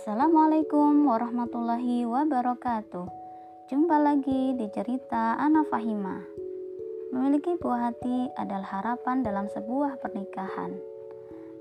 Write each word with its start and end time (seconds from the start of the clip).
Assalamualaikum 0.00 1.12
warahmatullahi 1.12 2.08
wabarakatuh. 2.08 3.04
Jumpa 3.68 4.00
lagi 4.00 4.56
di 4.56 4.64
cerita 4.72 5.36
Ana 5.36 5.60
Fahima. 5.68 6.24
Memiliki 7.12 7.60
buah 7.60 7.92
hati 7.92 8.32
adalah 8.32 8.80
harapan 8.80 9.20
dalam 9.20 9.52
sebuah 9.52 10.00
pernikahan. 10.00 10.72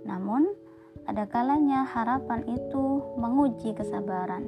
Namun, 0.07 0.55
ada 1.03 1.27
kalanya 1.27 1.83
harapan 1.83 2.47
itu 2.47 3.03
menguji 3.19 3.75
kesabaran. 3.75 4.47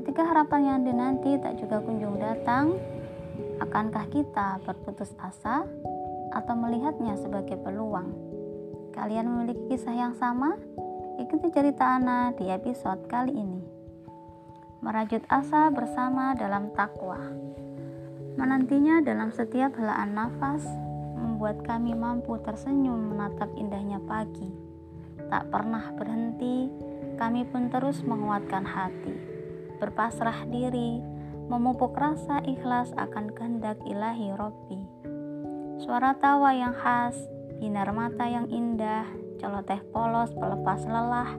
Ketika 0.00 0.24
harapan 0.24 0.60
yang 0.64 0.80
dinanti 0.88 1.36
tak 1.44 1.60
juga 1.60 1.84
kunjung 1.84 2.16
datang, 2.16 2.80
akankah 3.60 4.08
kita 4.08 4.64
berputus 4.64 5.12
asa 5.20 5.68
atau 6.32 6.54
melihatnya 6.56 7.20
sebagai 7.20 7.60
peluang? 7.60 8.16
Kalian 8.96 9.28
memiliki 9.28 9.76
kisah 9.76 9.92
yang 9.92 10.16
sama? 10.16 10.56
Ikuti 11.14 11.46
cerita 11.54 11.94
Ana 11.94 12.34
di 12.34 12.50
episode 12.50 13.06
kali 13.06 13.30
ini. 13.30 13.62
Merajut 14.82 15.22
asa 15.30 15.70
bersama 15.70 16.34
dalam 16.34 16.74
takwa. 16.74 17.22
Menantinya 18.34 18.98
dalam 18.98 19.30
setiap 19.30 19.78
helaan 19.78 20.18
nafas 20.18 20.66
membuat 21.14 21.62
kami 21.62 21.94
mampu 21.94 22.34
tersenyum 22.42 23.14
menatap 23.14 23.46
indahnya 23.54 24.02
pagi. 24.02 24.50
Tak 25.30 25.54
pernah 25.54 25.94
berhenti, 25.94 26.66
kami 27.14 27.46
pun 27.46 27.70
terus 27.70 28.02
menguatkan 28.02 28.66
hati, 28.66 29.14
berpasrah 29.78 30.50
diri, 30.50 30.98
memupuk 31.46 31.94
rasa 31.94 32.42
ikhlas 32.42 32.90
akan 32.98 33.30
kehendak 33.30 33.78
ilahi 33.86 34.34
Robbi. 34.34 34.82
Suara 35.78 36.18
tawa 36.18 36.50
yang 36.58 36.74
khas, 36.74 37.14
binar 37.62 37.94
mata 37.94 38.26
yang 38.26 38.50
indah, 38.50 39.23
celoteh 39.38 39.80
polos 39.90 40.30
pelepas 40.36 40.84
lelah, 40.86 41.34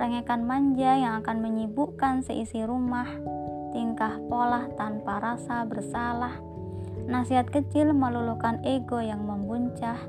rengekan 0.00 0.48
manja 0.48 0.96
yang 0.96 1.20
akan 1.20 1.44
menyibukkan 1.44 2.24
seisi 2.24 2.64
rumah, 2.64 3.06
tingkah 3.76 4.16
pola 4.32 4.64
tanpa 4.80 5.20
rasa 5.20 5.68
bersalah, 5.68 6.40
nasihat 7.04 7.52
kecil 7.52 7.92
meluluhkan 7.92 8.64
ego 8.64 8.98
yang 9.04 9.22
membuncah, 9.28 10.00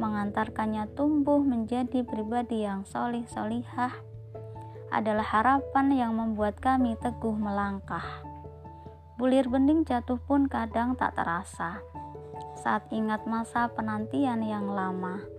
mengantarkannya 0.00 0.88
tumbuh 0.96 1.40
menjadi 1.44 2.00
pribadi 2.00 2.64
yang 2.64 2.88
solih 2.88 3.28
solihah, 3.28 3.92
adalah 4.88 5.26
harapan 5.26 5.92
yang 5.92 6.12
membuat 6.16 6.56
kami 6.62 6.96
teguh 6.96 7.36
melangkah. 7.36 8.04
Bulir 9.20 9.48
bening 9.48 9.84
jatuh 9.84 10.20
pun 10.20 10.48
kadang 10.48 10.92
tak 10.96 11.16
terasa. 11.16 11.80
Saat 12.56 12.88
ingat 12.92 13.24
masa 13.24 13.68
penantian 13.72 14.44
yang 14.44 14.68
lama 14.68 15.35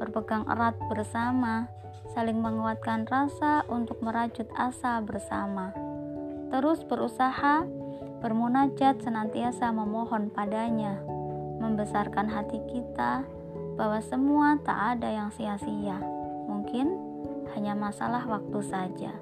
berpegang 0.00 0.48
erat 0.48 0.80
bersama, 0.88 1.68
saling 2.16 2.40
menguatkan 2.40 3.04
rasa 3.04 3.68
untuk 3.68 4.00
merajut 4.00 4.48
asa 4.56 5.04
bersama. 5.04 5.76
Terus 6.48 6.80
berusaha, 6.88 7.68
bermunajat 8.24 9.04
senantiasa 9.04 9.68
memohon 9.68 10.32
padanya, 10.32 10.96
membesarkan 11.60 12.32
hati 12.32 12.58
kita 12.72 13.28
bahwa 13.76 14.00
semua 14.00 14.56
tak 14.64 14.96
ada 14.96 15.08
yang 15.12 15.28
sia-sia. 15.36 16.00
Mungkin 16.48 16.96
hanya 17.52 17.76
masalah 17.76 18.24
waktu 18.24 18.58
saja. 18.64 19.12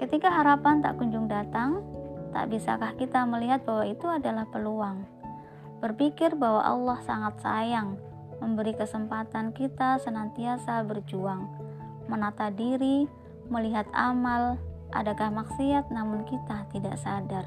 Ketika 0.00 0.32
harapan 0.32 0.80
tak 0.80 0.96
kunjung 0.96 1.28
datang, 1.28 1.84
tak 2.32 2.52
bisakah 2.52 2.92
kita 2.96 3.24
melihat 3.24 3.64
bahwa 3.64 3.84
itu 3.88 4.04
adalah 4.08 4.44
peluang? 4.48 5.08
Berpikir 5.80 6.36
bahwa 6.36 6.64
Allah 6.64 6.98
sangat 7.04 7.40
sayang 7.40 7.96
memberi 8.40 8.76
kesempatan 8.76 9.56
kita 9.56 10.00
senantiasa 10.02 10.84
berjuang, 10.84 11.48
menata 12.06 12.52
diri, 12.52 13.08
melihat 13.48 13.86
amal, 13.96 14.60
adakah 14.92 15.32
maksiat 15.32 15.88
namun 15.90 16.22
kita 16.28 16.66
tidak 16.70 16.96
sadar. 17.00 17.46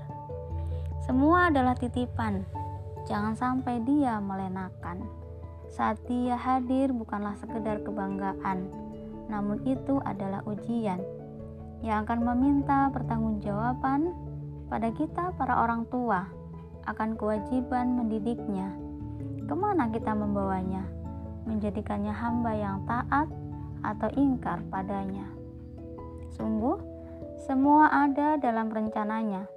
Semua 1.05 1.49
adalah 1.49 1.73
titipan, 1.77 2.45
jangan 3.07 3.33
sampai 3.33 3.81
dia 3.85 4.17
melenakan. 4.19 5.05
Saat 5.69 6.01
dia 6.09 6.33
hadir 6.33 6.89
bukanlah 6.89 7.37
sekedar 7.37 7.85
kebanggaan, 7.85 8.67
namun 9.29 9.61
itu 9.69 10.01
adalah 10.03 10.41
ujian 10.49 10.99
yang 11.85 12.03
akan 12.03 12.25
meminta 12.25 12.91
pertanggungjawaban 12.91 14.11
pada 14.67 14.89
kita 14.91 15.31
para 15.39 15.63
orang 15.63 15.87
tua 15.87 16.27
akan 16.89 17.15
kewajiban 17.15 17.95
mendidiknya 17.95 18.88
ke 19.49 19.57
mana 19.57 19.89
kita 19.89 20.13
membawanya? 20.13 20.85
Menjadikannya 21.49 22.13
hamba 22.13 22.53
yang 22.53 22.85
taat 22.85 23.25
atau 23.81 24.09
ingkar 24.13 24.61
padanya? 24.69 25.25
Sungguh, 26.37 26.77
semua 27.49 27.89
ada 27.89 28.37
dalam 28.37 28.69
rencananya. 28.69 29.49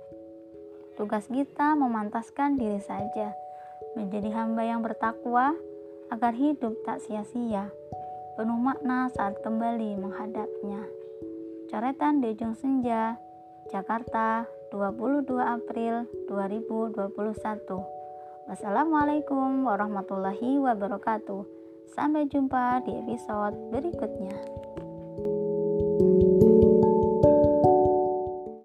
Tugas 0.96 1.28
kita 1.28 1.76
memantaskan 1.76 2.56
diri 2.56 2.80
saja, 2.80 3.36
menjadi 3.92 4.32
hamba 4.32 4.64
yang 4.64 4.80
bertakwa 4.80 5.52
agar 6.08 6.32
hidup 6.32 6.72
tak 6.88 7.04
sia-sia, 7.04 7.68
penuh 8.40 8.56
makna 8.56 9.12
saat 9.12 9.36
kembali 9.44 10.00
menghadapnya. 10.00 10.88
Coretan 11.68 12.24
di 12.24 12.32
senja, 12.56 13.20
Jakarta, 13.68 14.48
22 14.72 15.36
April 15.36 16.08
2021. 16.32 18.01
Wassalamualaikum 18.50 19.62
warahmatullahi 19.62 20.58
wabarakatuh. 20.58 21.46
Sampai 21.94 22.26
jumpa 22.26 22.82
di 22.82 22.90
episode 22.98 23.54
berikutnya. 23.70 24.61